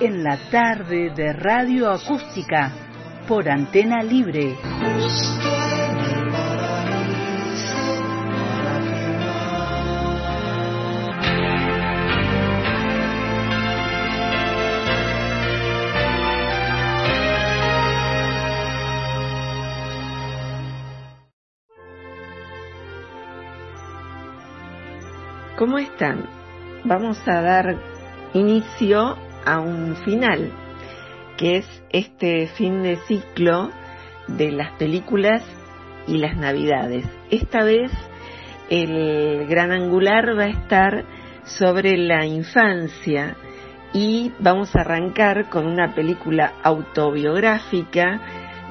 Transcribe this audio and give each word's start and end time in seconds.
en 0.00 0.24
la 0.24 0.38
tarde 0.50 1.10
de 1.10 1.34
radio 1.34 1.90
acústica 1.90 2.72
por 3.28 3.50
antena 3.50 4.02
libre. 4.02 4.56
¿Cómo 25.58 25.76
están? 25.78 26.26
Vamos 26.84 27.18
a 27.28 27.42
dar 27.42 27.76
inicio 28.32 29.29
a 29.44 29.60
un 29.60 29.96
final, 29.96 30.52
que 31.36 31.58
es 31.58 31.82
este 31.90 32.46
fin 32.48 32.82
de 32.82 32.96
ciclo 33.08 33.70
de 34.26 34.52
las 34.52 34.72
películas 34.72 35.42
y 36.06 36.18
las 36.18 36.36
navidades. 36.36 37.04
Esta 37.30 37.64
vez 37.64 37.90
el 38.68 39.46
gran 39.46 39.72
angular 39.72 40.38
va 40.38 40.44
a 40.44 40.50
estar 40.50 41.04
sobre 41.44 41.96
la 41.96 42.24
infancia 42.26 43.36
y 43.92 44.32
vamos 44.38 44.74
a 44.76 44.80
arrancar 44.80 45.48
con 45.48 45.66
una 45.66 45.94
película 45.94 46.54
autobiográfica 46.62 48.20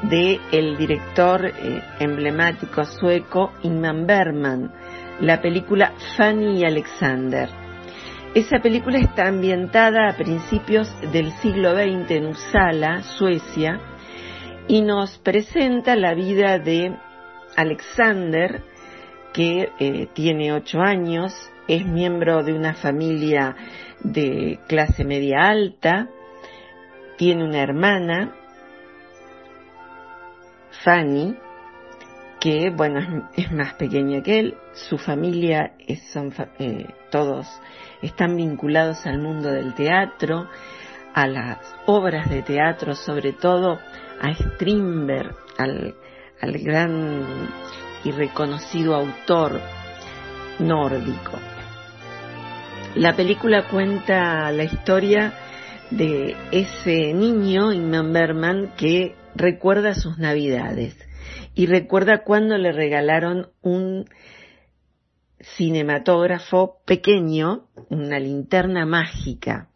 de 0.04 0.39
el 0.52 0.78
director 0.78 1.45
eh, 1.45 1.83
emblemático 2.00 2.86
sueco 2.86 3.52
Ingmar 3.64 4.06
Bergman, 4.06 4.72
la 5.20 5.42
película 5.42 5.92
Fanny 6.16 6.61
y 6.61 6.66
Alexander. 6.66 7.50
Esa 8.35 8.59
película 8.59 8.99
está 8.99 9.27
ambientada 9.27 10.08
a 10.08 10.16
principios 10.16 10.88
del 11.11 11.31
siglo 11.41 11.73
XX 11.73 12.11
en 12.11 12.27
Uppsala, 12.27 13.02
Suecia, 13.02 13.80
y 14.67 14.83
nos 14.83 15.17
presenta 15.17 15.95
la 15.95 16.13
vida 16.13 16.59
de 16.59 16.95
Alexander, 17.55 18.61
que 19.33 19.71
eh, 19.80 20.09
tiene 20.13 20.53
ocho 20.53 20.80
años, 20.80 21.33
es 21.67 21.83
miembro 21.88 22.44
de 22.44 22.53
una 22.53 22.75
familia 22.75 23.55
de 24.02 24.59
clase 24.67 25.03
media 25.03 25.47
alta, 25.47 26.08
tiene 27.17 27.43
una 27.43 27.64
hermana, 27.64 28.36
Fanny, 30.83 31.36
que 32.40 32.70
bueno 32.70 33.30
es, 33.36 33.52
más 33.52 33.73
pequeña 33.73 34.22
que 34.22 34.40
él, 34.40 34.58
su 34.73 34.98
familia 34.98 35.73
son 36.12 36.34
eh, 36.59 36.88
todos 37.12 37.48
están 38.02 38.36
vinculados 38.36 39.06
al 39.06 39.20
mundo 39.20 39.52
del 39.52 39.73
teatro, 39.73 40.48
a 41.14 41.28
las 41.28 41.58
obras 41.86 42.30
de 42.30 42.42
teatro, 42.44 42.95
sobre 42.95 43.34
todo 43.34 43.80
a 44.22 44.34
Strindberg, 44.34 45.36
al, 45.58 45.95
al 46.42 46.58
gran 46.60 47.49
y 48.04 48.11
reconocido 48.11 48.95
autor 48.95 49.60
nórdico. 50.60 51.38
La 52.95 53.16
película 53.16 53.67
cuenta 53.67 54.52
la 54.52 54.64
historia 54.64 55.33
de 55.92 56.36
ese 56.52 57.14
niño, 57.14 57.73
Inman 57.73 58.14
Berman, 58.14 58.73
que 58.78 59.16
recuerda 59.36 59.94
sus 59.94 60.17
navidades 60.17 60.95
y 61.56 61.67
recuerda 61.67 62.23
cuando 62.23 62.58
le 62.58 62.72
regalaron 62.72 63.50
un 63.62 64.06
cinematógrafo 65.58 66.82
pequeño, 66.86 67.67
una 67.90 68.20
linterna 68.20 68.86
mágica, 68.86 69.70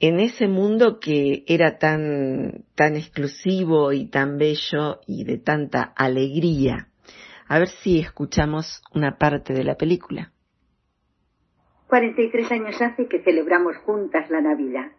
en 0.00 0.20
ese 0.20 0.48
mundo 0.48 0.98
que 1.00 1.44
era 1.46 1.78
tan, 1.78 2.64
tan 2.74 2.96
exclusivo 2.96 3.92
y 3.92 4.06
tan 4.06 4.38
bello 4.38 5.00
y 5.06 5.24
de 5.24 5.38
tanta 5.38 5.82
alegría. 5.82 6.88
A 7.48 7.58
ver 7.58 7.68
si 7.68 8.00
escuchamos 8.00 8.82
una 8.94 9.18
parte 9.18 9.52
de 9.52 9.64
la 9.64 9.76
película. 9.76 10.32
43 11.88 12.50
años 12.52 12.80
hace 12.80 13.06
que 13.06 13.22
celebramos 13.22 13.76
juntas 13.78 14.28
la 14.30 14.40
Navidad. 14.40 14.90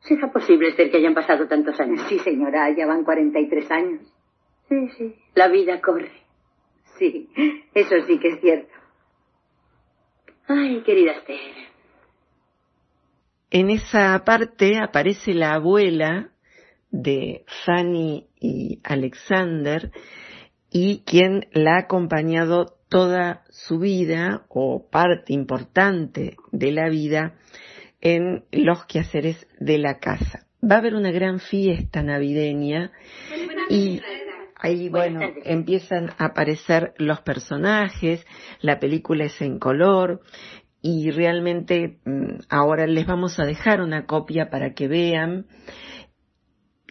¿Será 0.00 0.30
posible 0.30 0.72
ser 0.72 0.90
que 0.90 0.98
hayan 0.98 1.14
pasado 1.14 1.48
tantos 1.48 1.80
años? 1.80 2.02
Sí, 2.08 2.18
señora, 2.18 2.68
ya 2.76 2.86
van 2.86 3.04
43 3.04 3.70
años. 3.70 4.15
Sí, 4.68 4.88
sí. 4.96 5.14
La 5.34 5.48
vida 5.48 5.80
corre. 5.80 6.10
Sí, 6.98 7.28
eso 7.74 7.94
sí 8.06 8.18
que 8.18 8.28
es 8.28 8.40
cierto. 8.40 8.72
Ay, 10.48 10.82
querida 10.82 11.12
Esther. 11.12 11.66
En 13.50 13.70
esa 13.70 14.22
parte 14.24 14.78
aparece 14.78 15.34
la 15.34 15.54
abuela 15.54 16.30
de 16.90 17.44
Fanny 17.64 18.26
y 18.40 18.80
Alexander 18.84 19.92
y 20.70 21.02
quien 21.04 21.46
la 21.52 21.76
ha 21.76 21.78
acompañado 21.80 22.76
toda 22.88 23.44
su 23.50 23.78
vida 23.78 24.46
o 24.48 24.88
parte 24.90 25.32
importante 25.32 26.36
de 26.52 26.72
la 26.72 26.88
vida 26.88 27.34
en 28.00 28.44
los 28.52 28.84
quehaceres 28.86 29.46
de 29.58 29.78
la 29.78 29.98
casa. 29.98 30.46
Va 30.62 30.76
a 30.76 30.78
haber 30.78 30.94
una 30.94 31.10
gran 31.10 31.38
fiesta 31.38 32.02
navideña 32.02 32.92
y 33.68 34.00
Ahí, 34.66 34.88
bueno, 34.88 35.20
empiezan 35.44 36.10
a 36.18 36.24
aparecer 36.24 36.92
los 36.98 37.20
personajes, 37.20 38.26
la 38.60 38.80
película 38.80 39.24
es 39.24 39.40
en 39.40 39.60
color 39.60 40.22
y 40.82 41.12
realmente 41.12 42.00
mm, 42.04 42.40
ahora 42.48 42.88
les 42.88 43.06
vamos 43.06 43.38
a 43.38 43.44
dejar 43.44 43.80
una 43.80 44.06
copia 44.06 44.50
para 44.50 44.74
que 44.74 44.88
vean. 44.88 45.46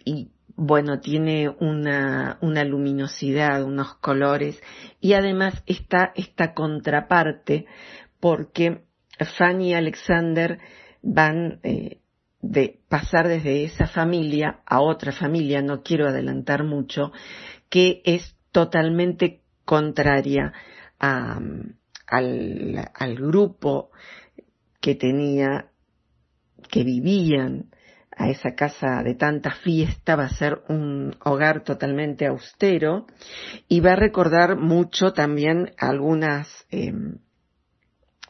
Y 0.06 0.30
bueno, 0.56 1.00
tiene 1.00 1.50
una, 1.50 2.38
una 2.40 2.64
luminosidad, 2.64 3.62
unos 3.62 3.96
colores. 3.96 4.58
Y 4.98 5.12
además 5.12 5.62
está 5.66 6.12
esta 6.14 6.54
contraparte 6.54 7.66
porque 8.20 8.84
Fanny 9.36 9.72
y 9.72 9.74
Alexander 9.74 10.60
van 11.02 11.60
eh, 11.62 12.00
de 12.40 12.80
pasar 12.88 13.28
desde 13.28 13.64
esa 13.64 13.86
familia 13.86 14.60
a 14.66 14.80
otra 14.80 15.12
familia, 15.12 15.62
no 15.62 15.82
quiero 15.82 16.08
adelantar 16.08 16.64
mucho, 16.64 17.12
que 17.68 18.02
es 18.04 18.36
totalmente 18.52 19.42
contraria 19.64 20.52
al, 20.98 21.76
al 22.06 23.16
grupo 23.16 23.90
que 24.80 24.94
tenía, 24.94 25.66
que 26.70 26.84
vivían 26.84 27.70
a 28.16 28.30
esa 28.30 28.54
casa 28.54 29.02
de 29.02 29.14
tanta 29.14 29.50
fiesta, 29.50 30.16
va 30.16 30.24
a 30.24 30.30
ser 30.30 30.62
un 30.68 31.14
hogar 31.22 31.64
totalmente 31.64 32.26
austero 32.26 33.06
y 33.68 33.80
va 33.80 33.92
a 33.92 33.96
recordar 33.96 34.56
mucho 34.56 35.12
también 35.12 35.72
algunas 35.76 36.48
em, 36.70 37.18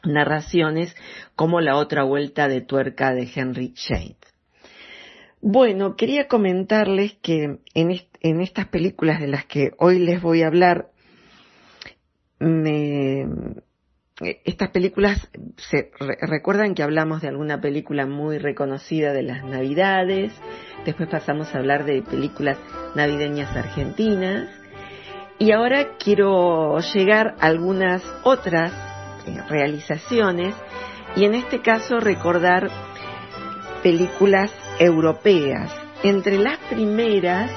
narraciones 0.03 0.95
como 1.35 1.61
la 1.61 1.77
otra 1.77 2.03
vuelta 2.03 2.47
de 2.49 2.61
tuerca 2.61 3.13
de 3.13 3.29
Henry 3.33 3.73
Shade. 3.75 4.17
Bueno, 5.39 5.95
quería 5.95 6.27
comentarles 6.27 7.13
que 7.21 7.59
en, 7.73 7.91
en 8.21 8.41
estas 8.41 8.67
películas 8.67 9.19
de 9.19 9.27
las 9.27 9.45
que 9.45 9.71
hoy 9.77 9.99
les 9.99 10.21
voy 10.21 10.43
a 10.43 10.47
hablar, 10.47 10.91
estas 14.19 14.69
películas, 14.69 15.29
se 15.57 15.91
recuerdan 16.21 16.73
que 16.73 16.83
hablamos 16.83 17.21
de 17.21 17.27
alguna 17.27 17.61
película 17.61 18.05
muy 18.05 18.37
reconocida 18.39 19.13
de 19.13 19.23
las 19.23 19.43
Navidades, 19.43 20.33
después 20.85 21.09
pasamos 21.09 21.53
a 21.53 21.59
hablar 21.59 21.85
de 21.85 22.01
películas 22.01 22.57
navideñas 22.95 23.55
argentinas, 23.55 24.49
y 25.39 25.51
ahora 25.51 25.97
quiero 25.97 26.79
llegar 26.79 27.35
a 27.39 27.45
algunas 27.45 28.03
otras 28.23 28.71
eh, 29.27 29.39
realizaciones, 29.49 30.55
y 31.15 31.25
en 31.25 31.35
este 31.35 31.61
caso 31.61 31.99
recordar 31.99 32.69
películas 33.83 34.51
europeas. 34.79 35.71
Entre 36.03 36.37
las 36.37 36.57
primeras 36.69 37.51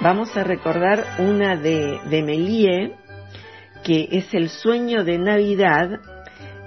vamos 0.00 0.36
a 0.36 0.44
recordar 0.44 1.04
una 1.18 1.56
de, 1.56 1.98
de 2.08 2.22
Méliès, 2.22 2.92
que 3.84 4.08
es 4.12 4.32
El 4.34 4.48
sueño 4.48 5.02
de 5.04 5.18
Navidad 5.18 6.00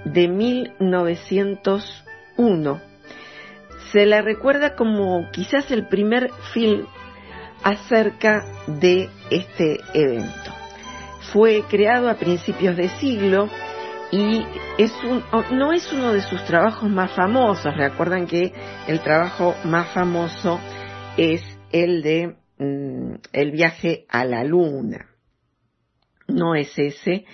de 0.04 0.28
1901. 0.28 2.80
se 3.92 4.06
la 4.06 4.22
recuerda 4.22 4.74
como 4.74 5.30
quizás 5.30 5.70
el 5.70 5.86
primer 5.86 6.30
film 6.52 6.86
acerca 7.62 8.44
de 8.66 9.08
este 9.30 9.78
evento. 9.94 10.50
Fue 11.32 11.62
creado 11.68 12.08
a 12.08 12.14
principios 12.14 12.76
de 12.76 12.88
siglo 12.98 13.48
y 14.10 14.44
es 14.78 14.92
un, 15.04 15.22
no 15.56 15.72
es 15.72 15.92
uno 15.92 16.12
de 16.12 16.22
sus 16.22 16.44
trabajos 16.44 16.90
más 16.90 17.12
famosos. 17.12 17.76
Recuerdan 17.76 18.26
que 18.26 18.52
el 18.86 18.98
trabajo 19.00 19.54
más 19.64 19.88
famoso 19.90 20.58
es 21.16 21.40
el 21.70 22.02
de 22.02 22.41
mm, 22.62 23.14
el 23.32 23.50
viaje 23.50 24.06
a 24.08 24.24
la 24.24 24.44
luna. 24.44 25.06
No 26.28 26.54
es 26.54 26.78
ese. 26.78 27.24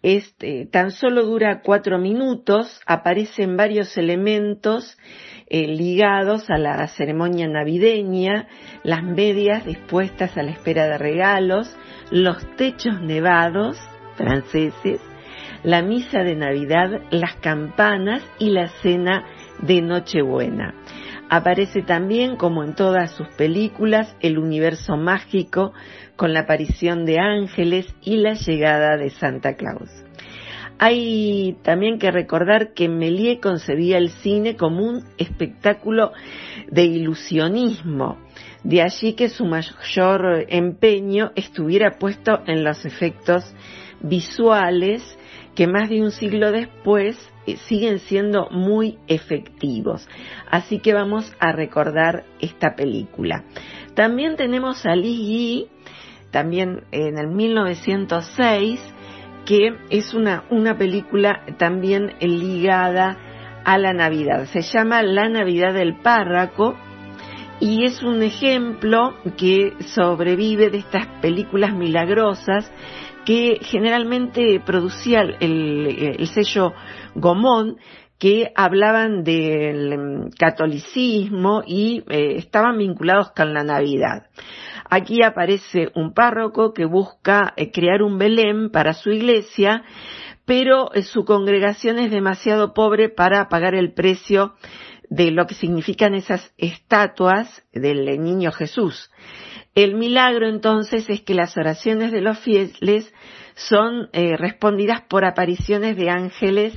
Este, 0.00 0.66
tan 0.66 0.92
solo 0.92 1.24
dura 1.24 1.60
cuatro 1.62 1.98
minutos, 1.98 2.80
aparecen 2.86 3.56
varios 3.56 3.96
elementos 3.96 4.96
eh, 5.48 5.66
ligados 5.66 6.48
a 6.50 6.56
la 6.56 6.86
ceremonia 6.86 7.48
navideña, 7.48 8.46
las 8.84 9.02
medias 9.02 9.64
dispuestas 9.64 10.36
a 10.36 10.42
la 10.42 10.52
espera 10.52 10.86
de 10.86 10.98
regalos, 10.98 11.76
los 12.12 12.38
techos 12.56 13.00
nevados 13.00 13.76
franceses, 14.16 15.00
la 15.64 15.82
misa 15.82 16.20
de 16.20 16.36
Navidad, 16.36 17.00
las 17.10 17.34
campanas 17.36 18.22
y 18.38 18.50
la 18.50 18.68
cena 18.82 19.24
de 19.62 19.82
Nochebuena. 19.82 20.74
Aparece 21.30 21.82
también, 21.82 22.36
como 22.36 22.64
en 22.64 22.74
todas 22.74 23.12
sus 23.12 23.28
películas, 23.28 24.16
el 24.20 24.38
universo 24.38 24.96
mágico 24.96 25.72
con 26.16 26.32
la 26.32 26.40
aparición 26.40 27.04
de 27.04 27.18
ángeles 27.18 27.86
y 28.02 28.16
la 28.16 28.32
llegada 28.32 28.96
de 28.96 29.10
Santa 29.10 29.54
Claus. 29.54 29.90
Hay 30.78 31.58
también 31.62 31.98
que 31.98 32.10
recordar 32.10 32.72
que 32.72 32.88
Méliès 32.88 33.40
concebía 33.40 33.98
el 33.98 34.10
cine 34.10 34.56
como 34.56 34.84
un 34.84 35.04
espectáculo 35.18 36.12
de 36.70 36.84
ilusionismo, 36.84 38.16
de 38.62 38.82
allí 38.82 39.14
que 39.14 39.28
su 39.28 39.44
mayor 39.44 40.46
empeño 40.48 41.32
estuviera 41.34 41.98
puesto 41.98 42.40
en 42.46 42.64
los 42.64 42.84
efectos 42.86 43.44
visuales 44.00 45.02
que 45.56 45.66
más 45.66 45.90
de 45.90 46.00
un 46.00 46.12
siglo 46.12 46.52
después 46.52 47.18
siguen 47.56 47.98
siendo 47.98 48.48
muy 48.50 48.98
efectivos. 49.06 50.08
Así 50.50 50.78
que 50.78 50.94
vamos 50.94 51.34
a 51.40 51.52
recordar 51.52 52.24
esta 52.40 52.74
película. 52.74 53.44
También 53.94 54.36
tenemos 54.36 54.84
a 54.86 54.94
Li 54.94 55.16
Yi, 55.16 55.66
también 56.30 56.84
en 56.92 57.18
el 57.18 57.28
1906, 57.28 58.80
que 59.46 59.76
es 59.90 60.14
una, 60.14 60.44
una 60.50 60.76
película 60.76 61.42
también 61.58 62.14
ligada 62.20 63.16
a 63.64 63.78
la 63.78 63.92
Navidad. 63.92 64.46
Se 64.46 64.62
llama 64.62 65.02
La 65.02 65.28
Navidad 65.28 65.74
del 65.74 65.96
Párraco 66.00 66.76
y 67.60 67.84
es 67.84 68.02
un 68.02 68.22
ejemplo 68.22 69.16
que 69.36 69.74
sobrevive 69.94 70.70
de 70.70 70.78
estas 70.78 71.06
películas 71.20 71.74
milagrosas 71.74 72.70
que 73.28 73.58
generalmente 73.60 74.58
producía 74.64 75.20
el, 75.20 76.26
sello 76.32 76.72
Gomón 77.14 77.76
que 78.18 78.50
hablaban 78.56 79.22
del 79.22 79.92
em, 79.92 80.30
catolicismo 80.30 81.62
y 81.66 82.04
eh, 82.08 82.36
estaban 82.36 82.78
vinculados 82.78 83.32
con 83.32 83.52
la 83.52 83.64
Navidad. 83.64 84.28
Aquí 84.88 85.22
aparece 85.22 85.90
un 85.94 86.14
párroco 86.14 86.72
que 86.72 86.86
busca 86.86 87.52
eh, 87.58 87.70
crear 87.70 88.00
un 88.02 88.16
Belén 88.16 88.70
para 88.70 88.94
su 88.94 89.10
iglesia, 89.10 89.82
pero 90.46 90.90
eh, 90.94 91.02
su 91.02 91.26
congregación 91.26 91.98
es 91.98 92.10
demasiado 92.10 92.72
pobre 92.72 93.10
para 93.10 93.50
pagar 93.50 93.74
el 93.74 93.92
precio 93.92 94.54
de 95.10 95.32
lo 95.32 95.46
que 95.46 95.54
significan 95.54 96.14
esas 96.14 96.50
estatuas 96.56 97.62
del 97.74 98.06
niño 98.22 98.52
Jesús. 98.52 99.10
El 99.78 99.94
milagro 99.94 100.48
entonces 100.48 101.08
es 101.08 101.20
que 101.20 101.34
las 101.34 101.56
oraciones 101.56 102.10
de 102.10 102.20
los 102.20 102.36
fieles 102.40 103.14
son 103.54 104.08
eh, 104.12 104.36
respondidas 104.36 105.02
por 105.02 105.24
apariciones 105.24 105.96
de 105.96 106.10
ángeles 106.10 106.74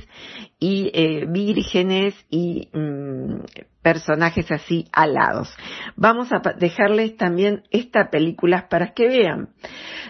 y 0.62 0.92
eh, 0.94 1.26
vírgenes 1.28 2.14
y 2.30 2.68
mm, 2.72 3.40
personajes 3.82 4.48
así 4.52 4.86
alados. 4.92 5.52
Vamos 5.96 6.28
a 6.32 6.40
dejarles 6.56 7.16
también 7.16 7.64
estas 7.72 8.10
películas 8.10 8.66
para 8.70 8.94
que 8.94 9.08
vean. 9.08 9.48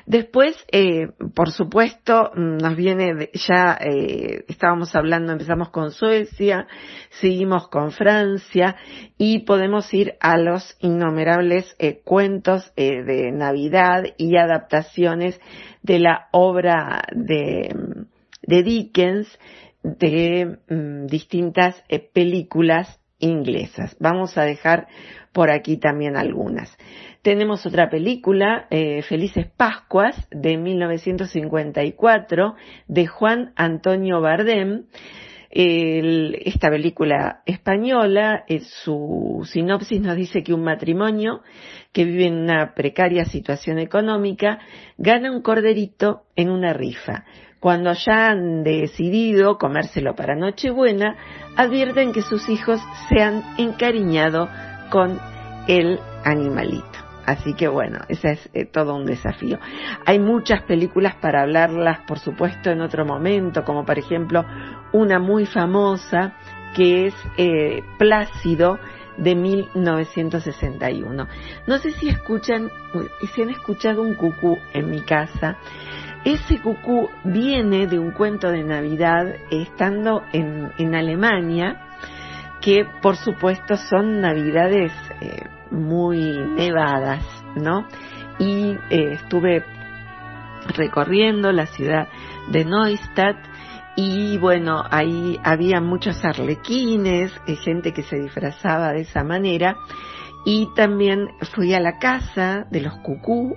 Después, 0.04 0.54
eh, 0.70 1.08
por 1.34 1.52
supuesto, 1.52 2.32
mm, 2.34 2.58
nos 2.58 2.76
viene 2.76 3.30
ya, 3.32 3.78
eh, 3.80 4.44
estábamos 4.46 4.94
hablando, 4.94 5.32
empezamos 5.32 5.70
con 5.70 5.90
Suecia, 5.90 6.66
seguimos 7.08 7.68
con 7.68 7.90
Francia 7.90 8.76
y 9.16 9.46
podemos 9.46 9.92
ir 9.94 10.16
a 10.20 10.36
los 10.36 10.76
innumerables 10.80 11.74
eh, 11.78 12.02
cuentos 12.04 12.70
eh, 12.76 13.02
de 13.04 13.32
Navidad 13.32 14.02
y 14.18 14.36
adaptaciones 14.36 15.40
de 15.82 15.98
la 15.98 16.28
obra 16.30 17.04
de, 17.10 17.74
de 18.42 18.62
Dickens 18.62 19.38
de 19.82 20.58
mm, 20.68 21.06
distintas 21.06 21.82
eh, 21.88 21.98
películas 21.98 23.00
inglesas. 23.18 23.96
Vamos 24.00 24.36
a 24.36 24.44
dejar 24.44 24.88
por 25.32 25.50
aquí 25.50 25.78
también 25.78 26.16
algunas. 26.16 26.76
Tenemos 27.22 27.64
otra 27.66 27.88
película, 27.88 28.66
eh, 28.70 29.02
Felices 29.02 29.46
Pascuas, 29.56 30.16
de 30.30 30.56
1954, 30.56 32.54
de 32.88 33.06
Juan 33.06 33.52
Antonio 33.56 34.20
Bardem. 34.20 34.86
esta 35.54 36.70
película 36.70 37.42
española, 37.44 38.44
eh, 38.48 38.60
su 38.60 39.42
sinopsis 39.44 40.00
nos 40.00 40.16
dice 40.16 40.42
que 40.42 40.54
un 40.54 40.64
matrimonio 40.64 41.42
que 41.92 42.06
vive 42.06 42.26
en 42.26 42.38
una 42.38 42.72
precaria 42.74 43.26
situación 43.26 43.78
económica 43.78 44.60
gana 44.96 45.30
un 45.30 45.42
corderito 45.42 46.22
en 46.36 46.48
una 46.48 46.72
rifa. 46.72 47.26
Cuando 47.62 47.92
ya 47.92 48.30
han 48.30 48.64
decidido 48.64 49.56
comérselo 49.56 50.16
para 50.16 50.34
Nochebuena, 50.34 51.14
advierten 51.56 52.12
que 52.12 52.22
sus 52.22 52.48
hijos 52.48 52.80
se 53.08 53.22
han 53.22 53.44
encariñado 53.56 54.48
con 54.90 55.20
el 55.68 56.00
animalito. 56.24 56.98
Así 57.24 57.54
que 57.54 57.68
bueno, 57.68 58.00
ese 58.08 58.32
es 58.32 58.50
eh, 58.52 58.64
todo 58.64 58.96
un 58.96 59.06
desafío. 59.06 59.60
Hay 60.04 60.18
muchas 60.18 60.62
películas 60.62 61.14
para 61.20 61.42
hablarlas, 61.42 62.00
por 62.00 62.18
supuesto, 62.18 62.70
en 62.70 62.80
otro 62.80 63.06
momento, 63.06 63.62
como 63.62 63.84
por 63.84 63.96
ejemplo 63.96 64.44
una 64.92 65.20
muy 65.20 65.46
famosa 65.46 66.32
que 66.74 67.06
es 67.06 67.14
eh, 67.36 67.84
Plácido 67.96 68.80
de 69.18 69.36
1961. 69.36 71.28
No 71.68 71.78
sé 71.78 71.92
si 71.92 72.08
escuchan, 72.08 72.72
si 73.32 73.42
han 73.42 73.50
escuchado 73.50 74.02
un 74.02 74.14
cucú 74.14 74.58
en 74.72 74.90
mi 74.90 75.02
casa. 75.02 75.58
Ese 76.24 76.60
cucú 76.60 77.08
viene 77.24 77.88
de 77.88 77.98
un 77.98 78.12
cuento 78.12 78.50
de 78.50 78.62
Navidad 78.62 79.26
estando 79.50 80.22
en, 80.32 80.70
en 80.78 80.94
Alemania, 80.94 81.80
que 82.60 82.86
por 83.02 83.16
supuesto 83.16 83.76
son 83.76 84.20
Navidades 84.20 84.92
eh, 85.20 85.42
muy 85.72 86.32
nevadas, 86.56 87.24
¿no? 87.56 87.88
Y 88.38 88.76
eh, 88.90 89.14
estuve 89.14 89.64
recorriendo 90.76 91.50
la 91.50 91.66
ciudad 91.66 92.06
de 92.52 92.64
Neustadt 92.64 93.36
y 93.96 94.38
bueno, 94.38 94.84
ahí 94.90 95.40
había 95.42 95.80
muchos 95.80 96.24
arlequines, 96.24 97.32
eh, 97.48 97.56
gente 97.56 97.92
que 97.92 98.04
se 98.04 98.16
disfrazaba 98.16 98.92
de 98.92 99.00
esa 99.00 99.24
manera 99.24 99.76
y 100.44 100.68
también 100.76 101.30
fui 101.54 101.74
a 101.74 101.80
la 101.80 101.98
casa 101.98 102.64
de 102.70 102.80
los 102.80 102.94
cucú 102.98 103.56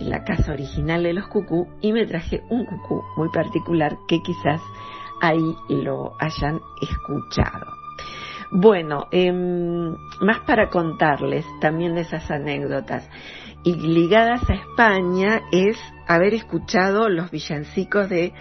la 0.00 0.24
casa 0.24 0.52
original 0.52 1.02
de 1.02 1.12
los 1.12 1.28
cucú 1.28 1.68
y 1.80 1.92
me 1.92 2.06
traje 2.06 2.42
un 2.50 2.64
cucú 2.64 3.02
muy 3.16 3.28
particular 3.30 3.96
que 4.08 4.20
quizás 4.22 4.60
ahí 5.20 5.54
lo 5.68 6.12
hayan 6.18 6.60
escuchado. 6.80 7.66
Bueno, 8.52 9.06
em, 9.12 9.94
más 10.20 10.40
para 10.46 10.70
contarles 10.70 11.46
también 11.60 11.94
de 11.94 12.00
esas 12.00 12.28
anécdotas 12.30 13.08
y 13.62 13.74
ligadas 13.74 14.42
a 14.48 14.54
España 14.54 15.42
es 15.52 15.76
haber 16.08 16.34
escuchado 16.34 17.08
los 17.08 17.30
villancicos 17.30 18.08
de, 18.08 18.32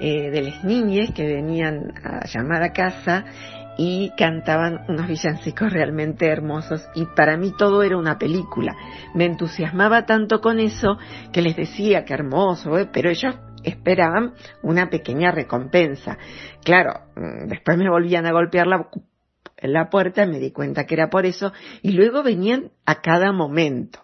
eh, 0.00 0.30
de 0.30 0.42
las 0.42 0.64
niñas 0.64 1.10
que 1.14 1.26
venían 1.26 1.92
a 2.02 2.24
llamar 2.26 2.62
a 2.62 2.72
casa 2.72 3.24
y 3.76 4.12
cantaban 4.16 4.80
unos 4.88 5.08
villancicos 5.08 5.72
realmente 5.72 6.26
hermosos 6.26 6.86
y 6.94 7.06
para 7.06 7.36
mí 7.36 7.52
todo 7.56 7.82
era 7.82 7.96
una 7.96 8.18
película. 8.18 8.74
Me 9.14 9.24
entusiasmaba 9.24 10.06
tanto 10.06 10.40
con 10.40 10.58
eso 10.58 10.98
que 11.32 11.42
les 11.42 11.56
decía 11.56 12.04
que 12.04 12.14
hermoso, 12.14 12.78
¿eh? 12.78 12.88
pero 12.92 13.10
ellos 13.10 13.34
esperaban 13.64 14.34
una 14.62 14.90
pequeña 14.90 15.30
recompensa. 15.30 16.18
Claro, 16.64 17.00
mm, 17.16 17.48
después 17.48 17.78
me 17.78 17.88
volvían 17.88 18.26
a 18.26 18.32
golpear 18.32 18.66
la, 18.66 18.88
la 19.62 19.88
puerta, 19.88 20.26
me 20.26 20.38
di 20.38 20.50
cuenta 20.50 20.84
que 20.84 20.94
era 20.94 21.08
por 21.08 21.26
eso 21.26 21.52
y 21.82 21.92
luego 21.92 22.22
venían 22.22 22.72
a 22.84 23.00
cada 23.00 23.32
momento. 23.32 24.00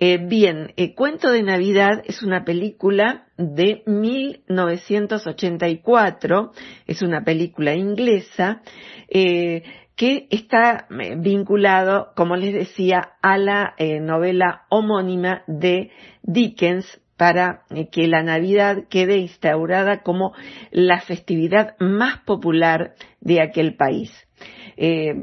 Eh, 0.00 0.18
bien, 0.18 0.74
eh, 0.76 0.94
Cuento 0.94 1.32
de 1.32 1.42
Navidad 1.42 2.04
es 2.04 2.22
una 2.22 2.44
película 2.44 3.26
de 3.36 3.82
1984, 3.86 6.52
es 6.86 7.02
una 7.02 7.24
película 7.24 7.74
inglesa, 7.74 8.62
eh, 9.08 9.64
que 9.96 10.28
está 10.30 10.86
eh, 10.90 11.16
vinculado, 11.18 12.12
como 12.14 12.36
les 12.36 12.54
decía, 12.54 13.14
a 13.22 13.38
la 13.38 13.74
novela 14.00 14.66
homónima 14.68 15.42
de 15.48 15.90
Dickens 16.22 17.00
para 17.16 17.64
que 17.90 18.06
la 18.06 18.22
Navidad 18.22 18.84
quede 18.88 19.16
instaurada 19.16 20.04
como 20.04 20.32
la 20.70 21.00
festividad 21.00 21.74
más 21.80 22.20
popular 22.20 22.94
de 23.20 23.42
aquel 23.42 23.74
país. 23.74 24.12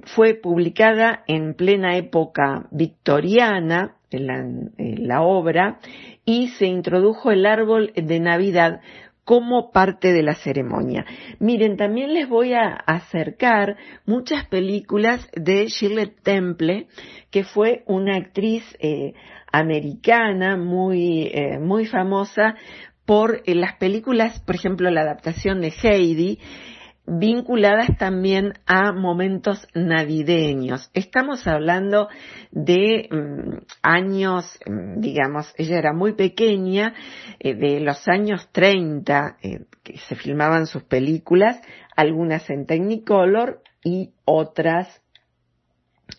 fue 0.04 0.34
publicada 0.34 1.24
en 1.28 1.54
plena 1.54 1.96
época 1.96 2.68
victoriana, 2.72 3.96
la 4.20 5.22
obra, 5.22 5.80
y 6.26 6.50
se 6.50 6.66
introdujo 6.66 7.32
el 7.32 7.46
árbol 7.46 7.92
de 7.96 8.20
Navidad 8.20 8.82
como 9.26 9.72
parte 9.72 10.14
de 10.14 10.22
la 10.22 10.36
ceremonia. 10.36 11.06
Miren, 11.40 11.78
también 11.78 12.14
les 12.14 12.30
voy 12.30 12.54
a 12.54 12.68
acercar 12.68 13.76
muchas 14.06 14.46
películas 14.46 15.28
de 15.34 15.66
Shirley 15.66 16.14
Temple, 16.24 16.88
que 17.32 17.44
fue 17.44 17.84
una 17.88 18.16
actriz 18.18 18.64
eh, 18.80 19.14
americana 19.52 20.58
muy, 20.58 21.32
eh, 21.34 21.58
muy 21.60 21.88
famosa 21.88 22.56
por 23.06 23.42
eh, 23.46 23.56
las 23.56 23.78
películas, 23.78 24.40
por 24.42 24.56
ejemplo, 24.56 24.92
la 24.92 25.02
adaptación 25.02 25.60
de 25.60 25.74
Heidi, 25.82 26.40
vinculadas 27.08 27.98
también 27.98 28.54
a 28.66 28.92
momentos 28.92 29.68
navideños. 29.74 30.90
Estamos 30.94 31.46
hablando 31.48 32.10
de 32.52 33.08
mm, 33.12 33.58
años, 33.84 34.60
mm, 34.66 35.00
digamos, 35.02 35.54
ella 35.58 35.78
era 35.78 35.94
muy 35.94 36.14
pequeña, 36.14 36.94
eh, 37.40 37.54
de 37.54 37.80
los 37.80 38.08
años 38.08 38.50
30, 38.52 39.38
eh, 39.42 39.66
que 39.84 39.98
se 39.98 40.16
filmaban 40.16 40.66
sus 40.66 40.84
películas, 40.84 41.62
algunas 41.96 42.50
en 42.50 42.66
Technicolor 42.66 43.62
y 43.84 44.14
otras 44.26 45.02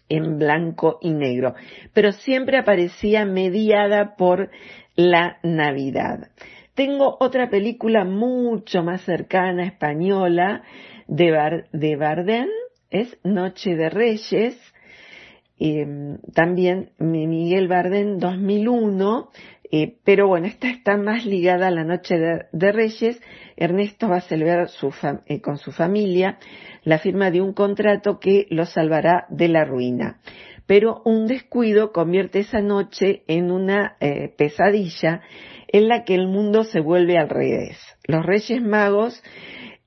en 0.09 0.39
blanco 0.39 0.99
y 1.01 1.13
negro, 1.13 1.55
pero 1.93 2.13
siempre 2.13 2.59
aparecía 2.59 3.25
mediada 3.25 4.17
por 4.17 4.51
la 4.95 5.39
Navidad. 5.43 6.31
Tengo 6.77 7.17
otra 7.21 7.49
película 7.49 8.05
mucho 8.05 8.83
más 8.83 9.01
cercana, 9.01 9.65
española, 9.65 10.63
de, 11.09 11.31
Bar 11.31 11.69
de 11.73 11.97
Bardem, 11.97 12.49
es 12.91 13.19
Noche 13.25 13.77
de 13.77 13.89
Reyes, 13.89 14.61
em, 15.59 16.19
también 16.35 16.91
Miguel 16.99 17.67
Bardem 17.67 18.19
2001, 18.19 19.31
eh, 19.73 19.97
pero 20.05 20.29
bueno, 20.29 20.49
esta 20.49 20.69
está 20.69 20.99
más 20.99 21.25
ligada 21.25 21.69
a 21.69 21.71
la 21.71 21.83
Noche 21.83 22.19
de, 22.53 22.73
Reyes. 22.73 23.23
Ernesto 23.57 24.11
va 24.11 24.19
a 24.19 24.21
celebrar 24.21 24.69
eh, 25.29 25.41
con 25.41 25.57
su 25.57 25.73
familia 25.73 26.39
la 26.85 26.99
firma 26.99 27.31
de 27.31 27.41
un 27.41 27.55
contrato 27.55 28.21
que 28.21 28.47
lo 28.51 28.67
salvará 28.67 29.25
de 29.31 29.49
la 29.49 29.65
ruina. 29.65 30.21
Pero 30.67 31.03
un 31.05 31.27
descuido 31.27 31.93
convierte 31.93 32.41
esa 32.41 32.61
noche 32.61 33.23
en 33.29 33.51
una 33.51 33.97
eh, 34.01 34.35
pesadilla 34.37 35.23
en 35.69 35.89
la 35.89 36.05
que 36.05 36.15
el 36.15 36.27
mundo 36.27 36.65
se 36.65 36.81
vuelve 36.81 37.19
al 37.19 37.29
revés. 37.29 37.79
Los 38.07 38.25
Reyes 38.25 38.63
Magos 38.63 39.23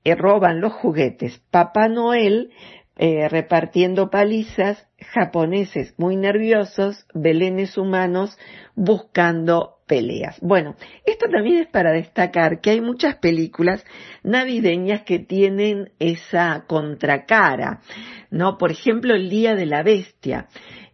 eh, 0.04 0.14
roban 0.14 0.60
los 0.60 0.72
juguetes. 0.72 1.40
Papá 1.50 1.88
Noel 1.88 2.50
eh, 2.96 3.28
repartiendo 3.28 4.10
palizas, 4.10 4.86
japoneses 5.12 5.94
muy 5.96 6.16
nerviosos, 6.16 7.06
belenes 7.14 7.78
humanos 7.78 8.36
buscando 8.74 9.78
peleas. 9.86 10.38
Bueno, 10.40 10.76
esto 11.06 11.26
también 11.30 11.58
es 11.58 11.68
para 11.68 11.92
destacar 11.92 12.60
que 12.60 12.70
hay 12.70 12.80
muchas 12.80 13.16
películas 13.16 13.84
navideñas 14.22 15.02
que 15.02 15.18
tienen 15.18 15.92
esa 15.98 16.64
contracara, 16.66 17.80
¿no? 18.30 18.58
Por 18.58 18.70
ejemplo, 18.70 19.14
El 19.14 19.30
Día 19.30 19.54
de 19.54 19.66
la 19.66 19.82
Bestia. 19.82 20.48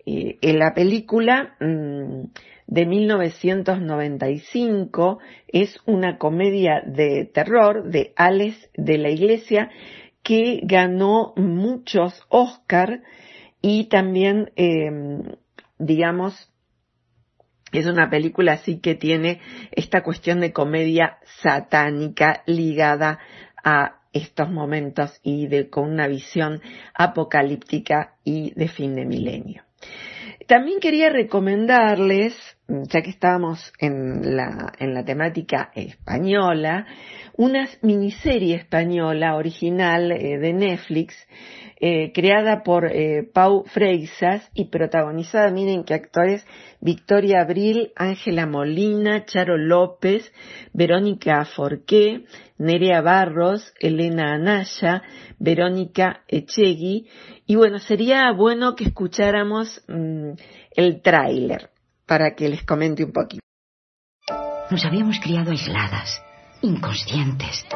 Eh, 0.07 0.39
en 0.41 0.61
la 0.61 0.73
película 0.73 1.57
mm, 1.59 2.27
de 2.67 2.87
1995. 2.87 5.19
Es 5.49 5.79
una 5.87 6.19
comedia 6.19 6.83
de 6.85 7.31
terror 7.33 7.89
de 7.91 8.13
Alex 8.17 8.69
de 8.75 8.99
la 8.99 9.09
Iglesia 9.11 9.71
que 10.27 10.59
ganó 10.65 11.35
muchos 11.37 12.27
Oscar 12.31 13.05
y 13.63 13.85
también, 13.85 14.51
em, 14.57 15.23
digamos, 15.79 16.53
es 17.71 17.87
una 17.87 18.11
película 18.11 18.55
así 18.55 18.81
que 18.81 18.97
tiene 18.97 19.41
esta 19.71 20.03
cuestión 20.03 20.41
de 20.41 20.53
comedia 20.53 21.19
satánica 21.43 22.43
ligada 22.47 23.21
a 23.63 24.01
estos 24.13 24.51
momentos 24.51 25.21
y 25.23 25.47
de, 25.47 25.71
con 25.71 25.93
una 25.93 26.09
visión 26.09 26.61
apocalíptica 26.93 28.17
y 28.25 28.53
de 28.55 28.67
fin 28.67 28.97
de 28.97 29.05
milenio. 29.05 29.63
También 30.49 30.81
quería 30.81 31.09
recomendarles, 31.09 32.35
ya 32.69 33.01
que 33.01 33.11
estábamos 33.11 33.73
en 33.79 34.37
la, 34.37 34.73
en 34.79 34.93
la 34.93 35.05
temática 35.05 35.71
española, 35.75 36.87
una 37.37 37.69
miniserie 37.83 38.57
española 38.57 39.37
original 39.37 40.11
eh, 40.11 40.39
de 40.39 40.53
Netflix, 40.53 41.15
eh, 41.79 42.11
creada 42.13 42.63
por 42.63 42.87
eh, 42.87 43.29
Pau 43.33 43.65
Freixas 43.67 44.51
y 44.55 44.65
protagonizada, 44.71 45.51
miren 45.51 45.85
qué 45.85 45.95
actores, 45.95 46.45
Victoria 46.81 47.43
Abril, 47.43 47.93
Ángela 47.95 48.47
Molina, 48.47 49.27
Charo 49.27 49.59
López, 49.59 50.33
Verónica 50.73 51.45
Forqué, 51.45 52.25
Nerea 52.59 53.03
Barros, 53.03 53.75
Elena 53.79 54.35
Anaya, 54.35 55.03
Verónica 55.39 56.23
Echegui. 56.29 57.09
Y 57.47 57.57
bueno, 57.57 57.79
sería 57.79 58.33
bueno 58.33 58.75
que 58.75 58.85
escucháramos 58.85 59.85
mm, 59.87 60.31
el 60.75 61.03
tráiler 61.03 61.76
para 62.07 62.35
que 62.35 62.49
les 62.49 62.63
comente 62.65 63.05
un 63.05 63.13
poquito. 63.13 63.43
Nos 64.71 64.85
habíamos 64.85 65.19
criado 65.21 65.51
aisladas, 65.51 66.23
inconscientes, 66.63 67.67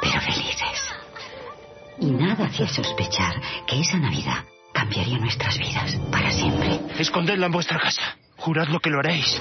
pero 0.00 0.20
felices. 0.20 0.94
Y 1.98 2.10
nada 2.10 2.46
hacía 2.46 2.68
sospechar 2.68 3.34
que 3.66 3.80
esa 3.80 3.98
Navidad 3.98 4.44
cambiaría 4.72 5.18
nuestras 5.18 5.58
vidas 5.58 5.98
para 6.10 6.30
siempre. 6.30 6.80
Escondedla 6.98 7.46
en 7.46 7.52
vuestra 7.52 7.78
casa. 7.78 8.18
Jurad 8.36 8.68
lo 8.68 8.80
que 8.80 8.90
lo 8.90 8.98
haréis. 8.98 9.40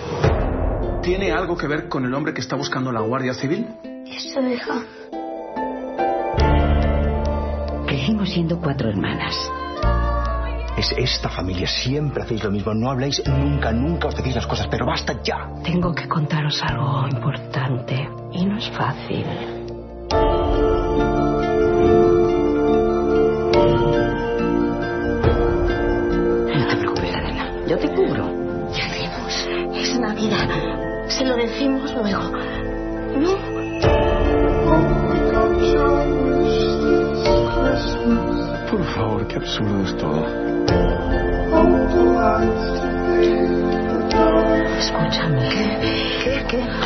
¿Tiene 1.03 1.31
algo 1.31 1.57
que 1.57 1.67
ver 1.67 1.89
con 1.89 2.05
el 2.05 2.13
hombre 2.13 2.33
que 2.33 2.41
está 2.41 2.55
buscando 2.55 2.91
la 2.91 3.01
Guardia 3.01 3.33
Civil? 3.33 3.67
Es 4.07 4.33
su 4.33 4.39
hija. 4.41 4.83
Crecimos 7.85 8.29
siendo 8.29 8.59
cuatro 8.59 8.89
hermanas. 8.89 9.35
Es 10.77 10.91
esta 10.98 11.29
familia, 11.29 11.67
siempre 11.67 12.24
hacéis 12.24 12.44
lo 12.44 12.51
mismo, 12.51 12.74
no 12.74 12.89
habláis 12.89 13.24
nunca, 13.25 13.72
nunca 13.72 14.10
os 14.10 14.15
decís 14.15 14.36
las 14.36 14.46
cosas, 14.46 14.67
pero 14.70 14.86
basta 14.86 15.22
ya. 15.24 15.50
Tengo 15.63 15.96
que 15.96 16.05
contaros 16.05 16.62
algo 16.63 17.08
importante 17.08 18.10
y 18.34 18.46
no 18.46 18.58
es 18.58 18.70
fácil. 18.72 19.25
No 26.53 26.67
te 26.67 26.75
preocupes, 26.75 27.15
Adela, 27.15 27.53
yo 27.67 27.77
te 27.77 27.88
cubro. 27.94 28.25
Ya 28.74 28.88
vemos, 28.91 29.48
es 29.77 29.98
Navidad. 29.98 30.50
Se 31.08 31.25
lo 31.25 31.38
decimos 31.38 31.94
luego. 31.94 32.32
¿No? 33.17 33.55
Por 38.69 38.84
favor, 38.95 39.27
qué 39.27 39.36
absurdo 39.36 39.84
es 39.84 39.98
todo. 39.98 40.25
Escúchame. 44.77 45.50
¿Qué? 45.50 46.19
¿Qué? 46.24 46.45
Que 46.48 46.84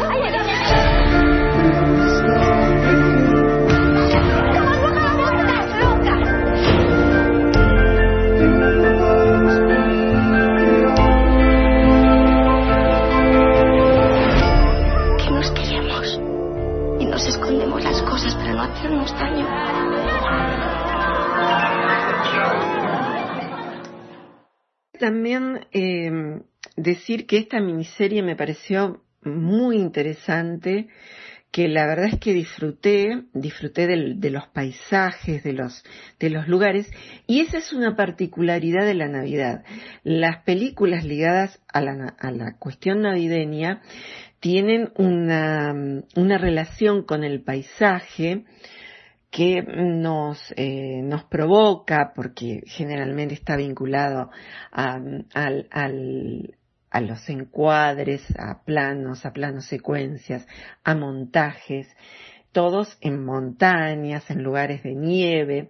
decir 26.90 27.26
que 27.26 27.38
esta 27.38 27.60
miniserie 27.60 28.24
me 28.24 28.36
pareció 28.36 29.04
muy 29.24 29.78
interesante, 29.78 30.88
que 31.52 31.68
la 31.68 31.88
verdad 31.88 32.06
es 32.14 32.20
que 32.20 32.34
disfruté, 32.34 33.24
disfruté 33.34 33.88
de 33.88 34.30
los 34.30 34.48
paisajes, 34.50 35.44
de 35.44 35.54
los, 35.54 35.84
de 36.20 36.30
los 36.30 36.48
lugares, 36.48 36.92
y 37.26 37.42
esa 37.42 37.58
es 37.58 37.74
una 37.74 37.96
particularidad 37.96 38.86
de 38.86 38.94
la 38.94 39.08
Navidad. 39.08 39.64
Las 40.04 40.44
películas 40.44 41.04
ligadas 41.06 41.60
a 41.74 41.82
la, 41.82 42.16
a 42.20 42.32
la 42.32 42.56
cuestión 42.58 43.02
navideña 43.02 43.82
tienen 44.40 44.92
una, 44.96 45.74
una 46.16 46.38
relación 46.38 47.04
con 47.04 47.24
el 47.24 47.42
paisaje 47.42 48.46
que 49.32 49.62
nos, 49.62 50.40
eh, 50.56 51.02
nos 51.04 51.24
provoca, 51.26 52.14
porque 52.16 52.62
generalmente 52.66 53.36
está 53.36 53.56
vinculado 53.56 54.32
a, 54.72 55.00
a 56.90 57.02
los 57.02 57.30
encuadres, 57.30 58.24
a 58.38 58.64
planos, 58.64 59.26
a 59.26 59.34
planos 59.34 59.66
secuencias, 59.66 60.48
a 60.84 60.96
montajes, 60.96 61.88
todos 62.52 62.98
en 63.02 63.24
montañas, 63.24 64.30
en 64.32 64.44
lugares 64.44 64.84
de 64.84 64.96
nieve. 64.96 65.70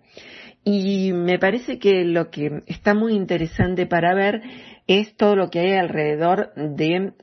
Y 0.64 1.12
me 1.14 1.40
parece 1.40 1.80
que 1.80 2.04
lo 2.06 2.30
que 2.30 2.64
está 2.68 2.94
muy 2.94 3.14
interesante 3.14 3.86
para 3.86 4.14
ver 4.14 4.42
es 4.89 5.15
todo 5.15 5.36
lo 5.36 5.51
que 5.51 5.60
hay 5.60 5.74
alrededor 5.74 6.51
de 6.55 7.13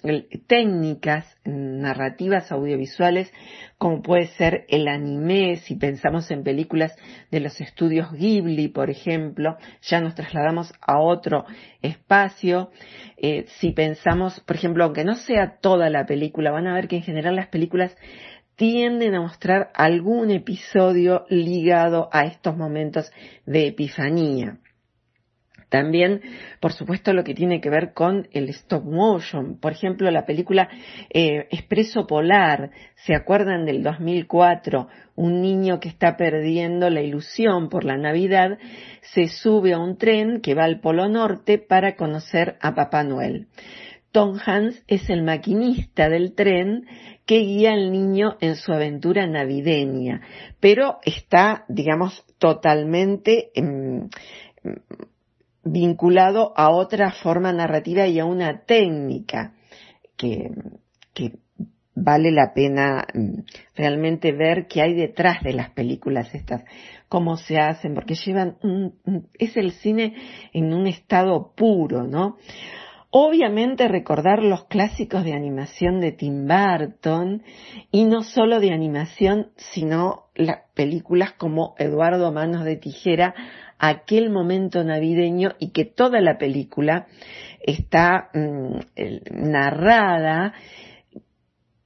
técnicas 0.46 1.26
narrativas 1.44 2.52
audiovisuales 2.52 3.32
como 3.76 4.02
puede 4.02 4.28
ser 4.28 4.66
el 4.68 4.86
anime, 4.86 5.56
si 5.56 5.74
pensamos 5.74 6.30
en 6.30 6.44
películas 6.44 6.94
de 7.32 7.40
los 7.40 7.60
estudios 7.60 8.12
Ghibli, 8.12 8.68
por 8.68 8.88
ejemplo, 8.88 9.56
ya 9.82 10.00
nos 10.00 10.14
trasladamos 10.14 10.72
a 10.80 11.00
otro 11.00 11.44
espacio. 11.82 12.70
Eh, 13.16 13.46
si 13.58 13.72
pensamos, 13.72 14.38
por 14.46 14.54
ejemplo, 14.54 14.84
aunque 14.84 15.04
no 15.04 15.16
sea 15.16 15.58
toda 15.60 15.90
la 15.90 16.06
película, 16.06 16.52
van 16.52 16.68
a 16.68 16.74
ver 16.74 16.86
que 16.86 16.96
en 16.96 17.02
general 17.02 17.34
las 17.34 17.48
películas 17.48 17.96
tienden 18.54 19.16
a 19.16 19.20
mostrar 19.20 19.70
algún 19.74 20.30
episodio 20.30 21.26
ligado 21.28 22.08
a 22.12 22.26
estos 22.26 22.56
momentos 22.56 23.10
de 23.44 23.66
epifanía. 23.66 24.60
También, 25.68 26.20
por 26.60 26.72
supuesto, 26.72 27.12
lo 27.12 27.24
que 27.24 27.34
tiene 27.34 27.60
que 27.60 27.70
ver 27.70 27.92
con 27.92 28.28
el 28.32 28.48
stop 28.50 28.84
motion. 28.84 29.58
Por 29.58 29.72
ejemplo, 29.72 30.10
la 30.10 30.24
película 30.24 30.68
eh, 31.10 31.48
Expreso 31.50 32.06
Polar, 32.06 32.70
¿se 33.04 33.14
acuerdan 33.14 33.64
del 33.64 33.82
2004? 33.82 34.88
Un 35.16 35.40
niño 35.40 35.80
que 35.80 35.88
está 35.88 36.16
perdiendo 36.16 36.88
la 36.88 37.00
ilusión 37.00 37.68
por 37.68 37.84
la 37.84 37.96
Navidad 37.96 38.58
se 39.00 39.28
sube 39.28 39.72
a 39.72 39.78
un 39.78 39.96
tren 39.98 40.40
que 40.40 40.54
va 40.54 40.64
al 40.64 40.80
Polo 40.80 41.08
Norte 41.08 41.58
para 41.58 41.96
conocer 41.96 42.56
a 42.60 42.74
Papá 42.74 43.02
Noel. 43.02 43.48
Tom 44.12 44.38
Hans 44.46 44.82
es 44.86 45.10
el 45.10 45.22
maquinista 45.22 46.08
del 46.08 46.34
tren 46.34 46.86
que 47.26 47.40
guía 47.40 47.72
al 47.72 47.92
niño 47.92 48.36
en 48.40 48.56
su 48.56 48.72
aventura 48.72 49.26
navideña, 49.26 50.22
pero 50.60 50.98
está, 51.04 51.64
digamos, 51.68 52.24
totalmente 52.38 53.50
em, 53.54 54.08
vinculado 55.66 56.52
a 56.56 56.70
otra 56.70 57.10
forma 57.10 57.52
narrativa 57.52 58.06
y 58.06 58.18
a 58.18 58.24
una 58.24 58.62
técnica 58.64 59.52
que, 60.16 60.50
vale 61.98 62.30
la 62.30 62.52
pena 62.52 63.06
mm, 63.14 63.40
realmente 63.74 64.32
ver 64.32 64.66
qué 64.66 64.82
hay 64.82 64.94
detrás 64.94 65.42
de 65.42 65.54
las 65.54 65.70
películas 65.70 66.34
estas, 66.34 66.62
cómo 67.08 67.36
se 67.36 67.58
hacen, 67.58 67.94
porque 67.94 68.14
llevan 68.14 68.58
es 69.38 69.56
el 69.56 69.72
cine 69.72 70.14
en 70.52 70.72
un 70.74 70.86
estado 70.86 71.52
puro, 71.56 72.06
¿no? 72.06 72.36
Obviamente 73.18 73.88
recordar 73.88 74.42
los 74.42 74.66
clásicos 74.66 75.24
de 75.24 75.32
animación 75.32 76.00
de 76.02 76.12
Tim 76.12 76.46
Burton 76.46 77.44
y 77.90 78.04
no 78.04 78.22
solo 78.22 78.60
de 78.60 78.74
animación, 78.74 79.52
sino 79.56 80.24
las 80.34 80.58
películas 80.74 81.32
como 81.32 81.74
Eduardo 81.78 82.30
Manos 82.30 82.62
de 82.64 82.76
Tijera 82.76 83.34
aquel 83.78 84.28
momento 84.28 84.84
navideño 84.84 85.54
y 85.58 85.70
que 85.70 85.86
toda 85.86 86.20
la 86.20 86.36
película 86.36 87.06
está 87.60 88.28
mm, 88.34 88.80
narrada 89.30 90.52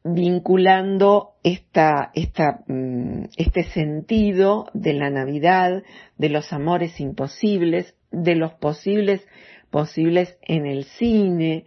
vinculando 0.03 1.35
esta, 1.45 2.11
esta, 2.13 2.65
mm, 2.67 3.27
este 3.37 3.63
sentido 3.63 4.67
de 4.75 4.95
la 4.95 5.11
Navidad, 5.11 5.85
de 6.19 6.29
los 6.29 6.53
amores 6.53 6.99
imposibles, 6.99 7.95
de 8.11 8.35
los 8.35 8.53
posibles 8.55 9.25
posibles 9.71 10.37
en 10.43 10.67
el 10.67 10.85
cine, 10.85 11.65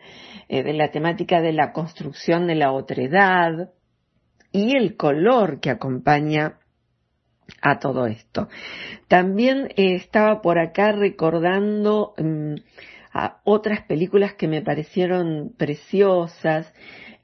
eh, 0.50 0.64
de 0.64 0.74
la 0.74 0.92
temática 0.92 1.42
de 1.42 1.54
la 1.54 1.72
construcción 1.72 2.48
de 2.48 2.56
la 2.56 2.72
otredad 2.72 3.72
y 4.52 4.78
el 4.78 4.96
color 4.98 5.60
que 5.60 5.70
acompaña 5.70 6.60
a 7.62 7.80
todo 7.80 8.08
esto. 8.08 8.50
También 9.08 9.70
eh, 9.76 9.96
estaba 9.96 10.42
por 10.42 10.60
acá 10.60 10.92
recordando 10.92 12.14
mm, 12.18 12.56
a 13.14 13.42
otras 13.44 13.82
películas 13.86 14.34
que 14.34 14.48
me 14.48 14.62
parecieron 14.62 15.54
preciosas, 15.58 16.72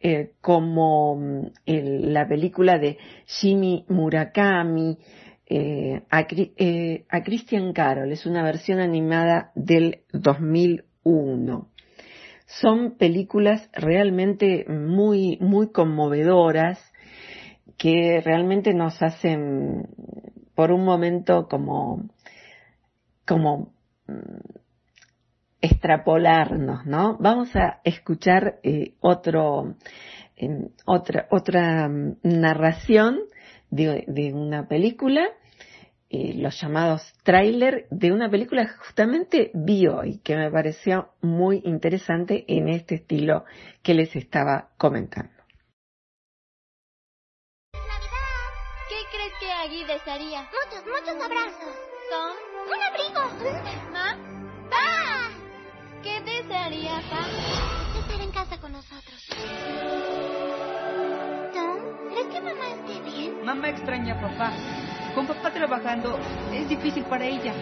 eh, 0.01 0.31
como 0.39 1.17
mm, 1.17 1.51
la 1.65 2.27
película 2.27 2.79
de 2.79 2.97
Jimmy 3.25 3.85
Murakami, 3.89 4.97
eh, 5.49 6.03
a, 6.09 6.19
a 6.19 7.23
Christian 7.23 7.73
Carol, 7.73 8.12
es 8.12 8.25
una 8.25 8.43
versión 8.43 8.79
animada 8.79 9.51
del 9.55 10.03
2001 10.13 11.69
son 12.49 12.97
películas 12.97 13.69
realmente 13.73 14.65
muy, 14.67 15.38
muy 15.39 15.71
conmovedoras 15.71 16.79
que 17.77 18.21
realmente 18.25 18.73
nos 18.73 19.01
hacen 19.03 19.88
por 20.55 20.71
un 20.71 20.83
momento 20.83 21.47
como, 21.47 22.09
como 23.25 23.71
mm, 24.07 24.57
extrapolarnos, 25.62 26.85
¿no? 26.88 27.17
Vamos 27.19 27.55
a 27.55 27.81
escuchar 27.83 28.59
eh, 28.63 28.95
otro, 28.99 29.75
otra, 30.85 31.27
otra 31.29 31.88
mm, 31.88 32.17
narración 32.23 33.19
de, 33.69 34.34
una 34.34 34.67
película, 34.67 35.27
eh, 36.10 36.34
los 36.36 36.60
llamados 36.62 37.13
tráiler 37.23 37.88
de 37.91 38.12
una 38.12 38.29
película 38.29 38.65
que 38.65 38.73
justamente 38.73 39.51
vi 39.53 39.88
hoy, 39.88 40.19
que 40.23 40.36
me 40.36 40.51
pareció 40.51 41.10
muy 41.21 41.62
interesante 41.65 42.45
en 42.47 42.69
este 42.69 42.95
estilo 42.95 43.45
que 43.84 43.93
les 43.93 44.15
estaba 44.15 44.69
comentando. 44.77 45.39
Agui 49.60 49.84
desearía? 49.84 50.43
Muchos, 50.43 50.86
muchos 50.86 51.21
abrazos. 51.21 51.75
Tom. 52.10 52.36
Un 52.71 52.82
abrigo. 52.82 53.23
¿Ma? 53.91 54.15
¡Pa! 54.69 55.29
¿Qué 56.01 56.21
desearía, 56.21 57.01
Pa? 57.10 57.99
Estar 57.99 58.21
en 58.21 58.32
casa 58.32 58.58
con 58.62 58.71
nosotros. 58.71 59.27
Tom, 62.39 62.45
¿crees 62.45 62.56
que 62.56 62.56
mamá 62.56 62.67
esté 62.69 63.02
bien? 63.02 63.45
Mamá 63.45 63.69
extraña 63.69 64.13
a 64.13 64.21
papá. 64.21 64.52
Con 65.15 65.28
papá 65.28 65.52
trabajando 65.52 66.19
es 66.54 66.69
difícil 66.69 67.04
para 67.04 67.25
ella. 67.25 67.54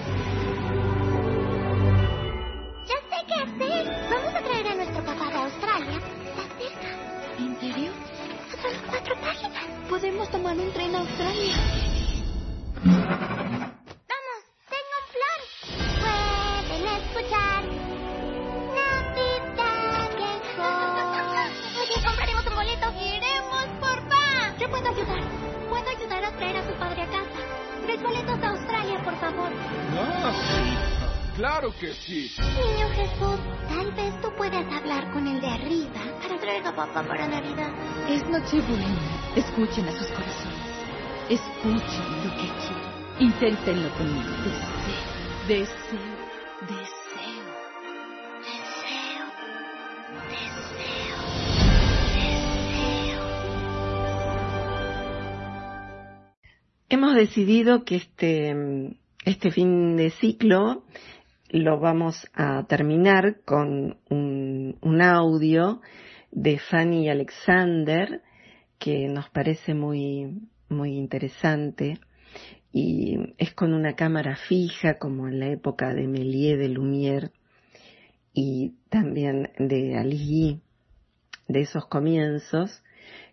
Ya 2.85 2.95
sé 2.95 3.25
qué 3.27 3.33
hacer. 3.33 4.09
Vamos 4.09 4.35
a 4.35 4.41
traer 4.41 4.67
a 4.67 4.75
nuestro 4.75 5.03
papá 5.03 5.29
de 5.29 5.35
Australia. 5.35 5.97
Está 5.97 6.43
cerca. 6.57 6.89
¿En 7.39 7.59
serio? 7.59 7.91
Solo 8.61 8.79
cuatro 8.89 9.15
páginas. 9.21 9.65
Podemos 9.89 10.29
tomar 10.29 10.57
un 10.57 10.71
tren 10.73 10.95
a 10.95 10.99
Australia. 10.99 11.55
Favor. 29.31 29.51
Ah, 29.99 30.33
claro 31.35 31.73
que 31.79 31.93
sí. 31.93 32.31
Niño 32.39 32.89
Jesús, 32.95 33.39
tal 33.69 33.91
vez 33.93 34.21
tú 34.21 34.29
puedas 34.37 34.65
hablar 34.73 35.11
con 35.11 35.27
el 35.27 35.41
de 35.41 35.47
arriba 35.47 36.01
para 36.21 36.39
traer 36.39 36.65
a 36.67 36.75
papá 36.75 37.03
para 37.03 37.27
Navidad. 37.27 37.71
Es 38.09 38.27
Nochebuena. 38.29 39.33
Escuchen 39.35 39.87
a 39.87 39.91
sus 39.91 40.07
corazones. 40.07 40.67
Escuchen 41.29 42.23
lo 42.23 42.31
que 42.35 42.47
quiero. 42.47 42.87
Inténtenlo 43.19 43.89
conmigo. 43.97 44.29
Deseo, 45.47 45.67
deseo, 45.67 45.99
deseo. 46.67 46.97
Deseo, 48.43 49.25
deseo, 50.29 50.57
deseo. 50.59 51.17
Hemos 56.89 57.15
decidido 57.15 57.83
que 57.83 57.95
este, 57.97 58.55
este 59.27 59.51
fin 59.51 59.97
de 59.97 60.09
ciclo 60.09 60.85
lo 61.49 61.81
vamos 61.81 62.29
a 62.33 62.65
terminar 62.65 63.41
con 63.43 63.97
un, 64.09 65.01
audio 65.01 65.81
de 66.31 66.57
Fanny 66.57 67.09
Alexander 67.09 68.21
que 68.79 69.09
nos 69.09 69.29
parece 69.29 69.73
muy, 69.73 70.49
muy 70.69 70.95
interesante. 70.95 71.99
Y 72.71 73.17
es 73.37 73.53
con 73.53 73.73
una 73.73 73.97
cámara 73.97 74.37
fija 74.37 74.97
como 74.97 75.27
en 75.27 75.41
la 75.41 75.49
época 75.49 75.93
de 75.93 76.07
Méliès 76.07 76.57
de 76.57 76.69
Lumière 76.69 77.31
y 78.33 78.75
también 78.89 79.49
de 79.57 79.97
Alice 79.97 80.61
de 81.49 81.59
esos 81.59 81.85
comienzos 81.87 82.81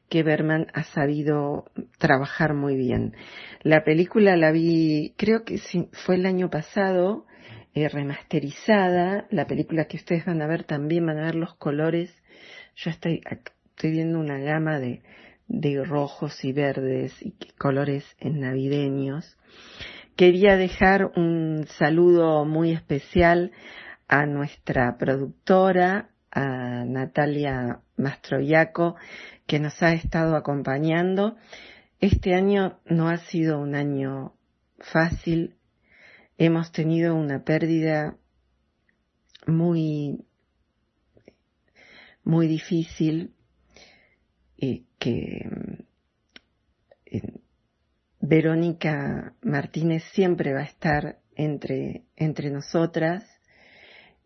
que 0.09 0.23
Berman 0.23 0.67
ha 0.75 0.85
sabido 0.85 1.65
trabajar 1.99 2.55
muy 2.55 2.77
bien. 2.77 3.15
La 3.63 3.85
película 3.85 4.37
la 4.37 4.53
vi, 4.53 5.15
creo 5.17 5.45
que 5.45 5.59
fue 5.93 6.17
el 6.17 6.27
año 6.27 6.51
pasado, 6.51 7.27
eh, 7.75 7.89
remasterizada. 7.89 9.27
La 9.31 9.47
película 9.47 9.87
que 9.87 9.97
ustedes 9.97 10.25
van 10.25 10.43
a 10.43 10.47
ver 10.47 10.65
también 10.65 11.07
van 11.07 11.19
a 11.19 11.27
ver 11.27 11.35
los 11.35 11.55
colores. 11.55 12.15
Yo 12.77 12.91
estoy, 12.91 13.23
estoy 13.71 13.91
viendo 13.91 14.19
una 14.19 14.39
gama 14.39 14.79
de, 14.79 15.03
de 15.49 15.85
rojos 15.85 16.45
y 16.45 16.53
verdes 16.53 17.15
y 17.21 17.35
colores 17.59 18.05
navideños. 18.21 19.37
Quería 20.17 20.57
dejar 20.57 21.11
un 21.17 21.67
saludo 21.79 22.45
muy 22.45 22.71
especial 22.71 23.51
a 24.07 24.27
nuestra 24.27 24.97
productora, 24.97 26.11
a 26.35 26.85
Natalia 26.85 27.81
Mastroiaco, 27.97 28.97
que 29.47 29.61
nos 29.61 29.81
ha 29.83 29.93
estado 29.93 30.37
acompañando. 30.37 31.37
Este 32.01 32.35
año 32.35 32.81
no 32.87 33.09
ha 33.09 33.19
sido 33.19 33.61
un 33.61 33.75
año 33.75 34.35
fácil. 34.79 35.57
Hemos 36.37 36.73
tenido 36.73 37.15
una 37.15 37.45
pérdida 37.45 38.17
muy, 39.47 40.25
muy 42.25 42.49
difícil 42.49 43.35
y 44.57 44.87
que 44.99 45.49
eh, 47.07 47.41
Verónica 48.21 49.35
Martínez 49.43 50.03
siempre 50.13 50.53
va 50.53 50.61
a 50.61 50.65
estar 50.65 51.21
entre, 51.37 52.05
entre 52.17 52.51
nosotras. 52.51 53.23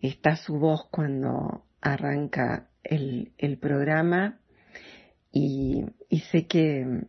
Está 0.01 0.37
su 0.37 0.55
voz 0.59 0.88
cuando 0.90 1.68
arranca 1.81 2.71
el, 2.83 3.33
el 3.38 3.59
programa 3.59 4.41
y, 5.33 5.85
y, 6.09 6.21
sé 6.21 6.47
que 6.47 7.05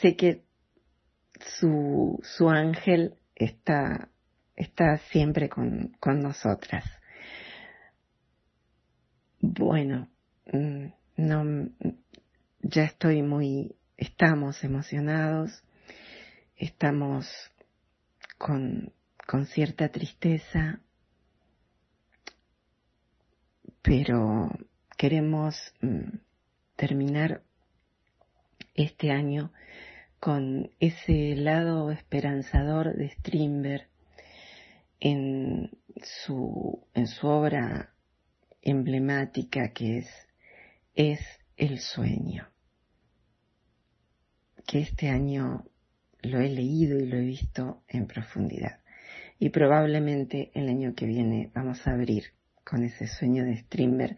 sé 0.00 0.16
que 0.16 0.44
su, 1.58 2.20
su 2.22 2.48
ángel 2.50 3.14
está, 3.34 4.08
está 4.56 4.98
siempre 5.10 5.48
con, 5.48 5.96
con 6.00 6.20
nosotras. 6.20 6.84
Bueno, 9.40 10.08
mm, 10.52 10.86
no, 11.16 11.68
ya 12.60 12.84
estoy 12.84 13.22
muy, 13.22 13.74
estamos 13.96 14.62
emocionados, 14.62 15.62
estamos 16.56 17.26
con, 18.38 18.92
con 19.26 19.46
cierta 19.46 19.88
tristeza, 19.88 20.80
pero 23.82 24.48
queremos 24.96 25.56
mm, 25.80 26.18
terminar 26.76 27.42
este 28.74 29.10
año 29.10 29.52
con 30.20 30.70
ese 30.78 31.34
lado 31.34 31.90
esperanzador 31.90 32.96
de 32.96 33.10
Strindberg 33.10 33.88
en 35.00 35.70
su, 36.02 36.86
en 36.94 37.08
su 37.08 37.26
obra 37.26 37.92
emblemática 38.62 39.72
que 39.72 39.98
es, 39.98 40.08
es 40.94 41.20
el 41.56 41.80
sueño, 41.80 42.48
que 44.64 44.78
este 44.78 45.08
año 45.08 45.64
lo 46.22 46.38
he 46.38 46.48
leído 46.48 47.00
y 47.00 47.06
lo 47.06 47.16
he 47.16 47.24
visto 47.24 47.82
en 47.88 48.06
profundidad. 48.06 48.78
Y 49.40 49.50
probablemente 49.50 50.52
el 50.54 50.68
año 50.68 50.94
que 50.94 51.06
viene 51.06 51.50
vamos 51.52 51.84
a 51.86 51.94
abrir 51.94 52.32
con 52.64 52.84
ese 52.84 53.06
sueño 53.06 53.44
de 53.44 53.56
Strindberg, 53.56 54.16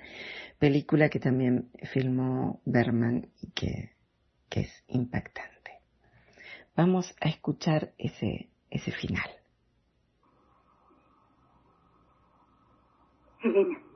película 0.59 1.09
que 1.09 1.21
también 1.21 1.71
filmó 1.93 2.61
Berman 2.65 3.29
y 3.41 3.51
que, 3.53 3.91
que 4.49 4.61
es 4.61 4.85
impactante. 4.89 5.81
Vamos 6.77 7.15
a 7.21 7.29
escuchar 7.29 7.93
ese, 7.99 8.49
ese 8.71 8.91
final. 8.93 9.31
Elena. 13.43 13.79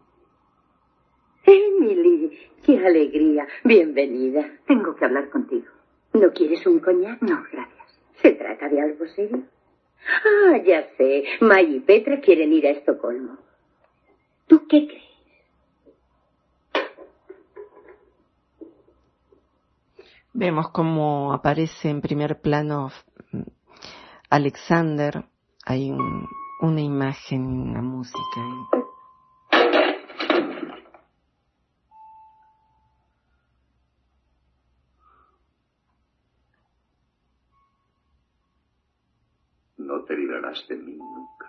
Emily, 1.45 2.39
qué 2.65 2.79
alegría. 2.87 3.47
Bienvenida. 3.65 4.59
Tengo 4.67 4.95
que 4.95 5.05
hablar 5.05 5.31
contigo. 5.31 5.67
¿No 6.13 6.31
quieres 6.33 6.67
un 6.67 6.81
coñac? 6.81 7.23
No, 7.23 7.43
gracias. 7.51 8.01
¿Se 8.21 8.33
trata 8.33 8.69
de 8.69 8.81
algo 8.81 9.07
serio? 9.07 9.45
Ah, 10.07 10.59
ya 10.59 10.89
sé. 10.97 11.25
May 11.41 11.77
y 11.77 11.81
Petra 11.81 12.21
quieren 12.21 12.53
ir 12.53 12.67
a 12.67 12.71
Estocolmo. 12.71 13.39
¿Tú 14.69 14.77
qué 14.77 14.87
crees? 14.87 15.05
Vemos 20.35 20.71
cómo 20.71 21.33
aparece 21.33 21.89
en 21.89 22.03
primer 22.03 22.41
plano 22.43 22.91
mm, 23.33 23.43
Alexander. 24.29 25.25
Hay 25.65 25.91
un, 25.91 26.29
una 26.61 26.81
imagen, 26.83 27.47
una 27.47 27.81
música. 27.81 28.41
No 39.79 40.05
te 40.05 40.15
librarás 40.15 40.67
de 40.69 40.77
mí 40.77 40.95
nunca. 40.97 41.48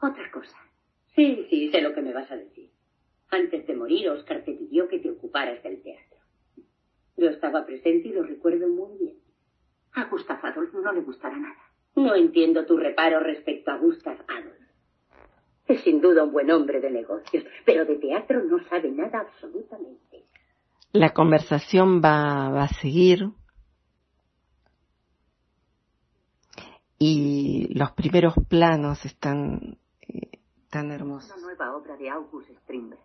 Otra 0.00 0.30
cosa. 0.30 0.56
Sí, 1.14 1.46
sí, 1.50 1.70
sé 1.70 1.82
lo 1.82 1.94
que 1.94 2.02
me 2.02 2.14
vas 2.14 2.30
a 2.30 2.36
decir. 2.36 2.70
Antes 3.30 3.66
de 3.66 3.76
morir, 3.76 4.08
Oscar 4.10 4.42
te 4.44 4.52
pidió 4.52 4.88
que 4.88 4.98
te 4.98 5.10
ocuparas 5.10 5.62
del 5.62 5.82
teatro. 5.82 6.18
Yo 7.16 7.28
estaba 7.28 7.66
presente 7.66 8.08
y 8.08 8.12
lo 8.12 8.22
recuerdo 8.22 8.68
muy 8.68 8.98
bien. 8.98 9.16
A 9.92 10.04
Gustav 10.06 10.38
Adolf 10.42 10.72
no 10.72 10.92
le 10.92 11.02
gustará 11.02 11.36
nada. 11.36 11.60
No 11.96 12.14
entiendo 12.14 12.64
tu 12.64 12.76
reparo 12.76 13.20
respecto 13.20 13.70
a 13.70 13.76
Gustav 13.76 14.24
Adolf. 14.28 14.56
Es 15.66 15.82
sin 15.82 16.00
duda 16.00 16.24
un 16.24 16.32
buen 16.32 16.50
hombre 16.50 16.80
de 16.80 16.90
negocios, 16.90 17.44
pero 17.64 17.84
de 17.84 17.96
teatro 17.96 18.42
no 18.42 18.58
sabe 18.64 18.90
nada 18.90 19.20
absolutamente. 19.20 20.24
La 20.92 21.10
conversación 21.10 22.00
va, 22.00 22.48
va 22.48 22.64
a 22.64 22.80
seguir. 22.80 23.28
Y 26.98 27.72
los 27.74 27.92
primeros 27.92 28.34
planos 28.48 29.04
están 29.04 29.78
tan 30.70 30.90
hermosa. 30.92 31.34
Una 31.34 31.42
nueva 31.42 31.76
obra 31.76 31.96
de 31.96 32.08
August 32.10 32.50
Strindberg. 32.62 33.02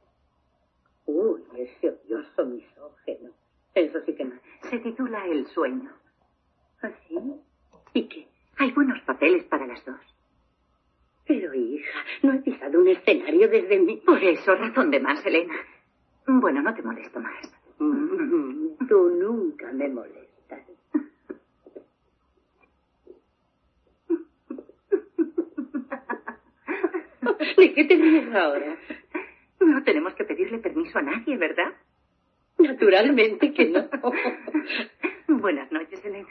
Uy, 1.06 1.43
ese 1.58 1.89
odioso 1.89 2.45
misógeno. 2.45 3.32
Eso 3.73 3.99
sí 4.06 4.15
que 4.15 4.25
no. 4.25 4.36
Se 4.69 4.80
titula 4.80 5.25
El 5.25 5.45
sueño. 5.47 5.91
¿Así? 6.82 7.17
¿Ah, 7.17 7.78
¿Y 7.93 8.08
qué? 8.08 8.28
Hay 8.58 8.71
buenos 8.71 9.01
papeles 9.01 9.43
para 9.45 9.67
las 9.67 9.84
dos. 9.86 9.99
Pero, 11.28 11.54
hija, 11.54 11.99
no 12.23 12.34
he 12.34 12.39
pisado 12.39 12.80
un 12.80 12.88
escenario 12.88 13.49
desde 13.49 13.80
mi... 13.80 13.97
Por 13.97 14.23
eso, 14.23 14.56
razón 14.56 14.91
de 14.91 14.99
más, 14.99 15.25
Elena. 15.25 15.56
Bueno, 16.28 16.62
no 16.62 16.73
te 16.73 16.84
molesto 16.84 17.19
más. 17.19 17.51
Tú 17.78 19.10
nunca 19.10 19.71
me 19.73 19.89
molestas. 19.89 20.25
¿De 27.58 27.74
qué 27.74 27.86
te 27.86 27.96
ríes 27.96 28.34
ahora? 28.34 28.78
No 29.60 29.84
tenemos 29.84 30.14
que 30.16 30.24
pedirle 30.26 30.60
permiso 30.60 31.00
a 31.00 31.02
nadie, 31.02 31.38
¿verdad? 31.38 31.74
Naturalmente 32.58 33.54
que 33.54 33.66
no. 33.66 33.90
Buenas 35.40 35.72
noches, 35.72 36.04
Elena. 36.06 36.30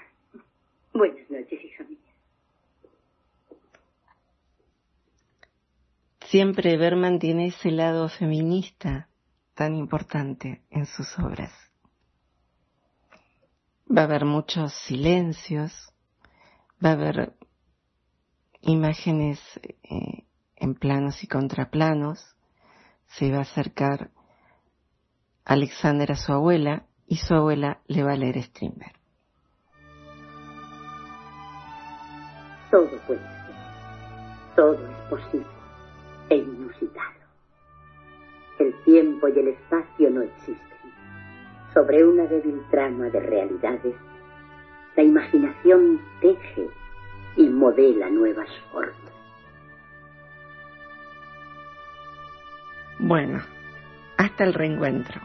Buenas 0.92 1.28
noches, 1.30 1.64
hija 1.64 1.84
mía. 1.84 1.98
Siempre 6.26 6.76
Berman 6.76 7.18
tiene 7.18 7.48
ese 7.48 7.70
lado 7.70 8.08
feminista 8.08 9.08
tan 9.54 9.74
importante 9.74 10.62
en 10.70 10.86
sus 10.86 11.18
obras. 11.18 11.52
Va 13.86 14.02
a 14.02 14.04
haber 14.04 14.24
muchos 14.24 14.72
silencios, 14.86 15.92
va 16.84 16.90
a 16.90 16.92
haber 16.94 17.34
imágenes 18.62 19.38
eh, 19.82 20.24
en 20.64 20.74
planos 20.74 21.22
y 21.22 21.26
contraplanos, 21.26 22.34
se 23.06 23.30
va 23.30 23.38
a 23.38 23.42
acercar 23.42 24.10
Alexander 25.44 26.12
a 26.12 26.16
su 26.16 26.32
abuela 26.32 26.86
y 27.06 27.16
su 27.16 27.34
abuela 27.34 27.80
le 27.86 28.02
va 28.02 28.12
a 28.12 28.16
leer 28.16 28.42
Strindberg. 28.42 28.94
Todo 32.70 32.88
puede 33.06 33.20
ser, 33.20 33.54
todo 34.56 34.88
es 34.88 34.96
posible 35.10 35.46
e 36.30 36.36
inusitado. 36.36 37.20
El 38.58 38.74
tiempo 38.84 39.28
y 39.28 39.38
el 39.38 39.48
espacio 39.48 40.10
no 40.10 40.22
existen. 40.22 40.58
Sobre 41.74 42.04
una 42.04 42.24
débil 42.24 42.62
trama 42.70 43.10
de 43.10 43.20
realidades, 43.20 43.96
la 44.96 45.02
imaginación 45.02 46.00
teje 46.22 46.70
y 47.36 47.48
modela 47.48 48.08
nuevas 48.08 48.48
formas. 48.72 49.03
Bueno, 52.98 53.42
hasta 54.16 54.44
el 54.44 54.54
reencuentro. 54.54 55.20